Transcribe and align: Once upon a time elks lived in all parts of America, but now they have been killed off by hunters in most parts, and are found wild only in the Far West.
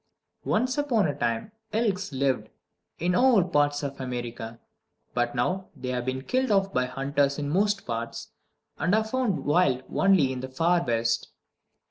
Once 0.45 0.79
upon 0.79 1.07
a 1.07 1.13
time 1.13 1.51
elks 1.73 2.11
lived 2.11 2.49
in 2.97 3.13
all 3.13 3.43
parts 3.43 3.83
of 3.83 4.01
America, 4.01 4.59
but 5.13 5.35
now 5.35 5.67
they 5.75 5.89
have 5.89 6.05
been 6.05 6.23
killed 6.23 6.49
off 6.49 6.73
by 6.73 6.85
hunters 6.87 7.37
in 7.37 7.47
most 7.47 7.85
parts, 7.85 8.31
and 8.79 8.95
are 8.95 9.03
found 9.03 9.45
wild 9.45 9.83
only 9.93 10.31
in 10.33 10.39
the 10.39 10.49
Far 10.49 10.83
West. 10.83 11.29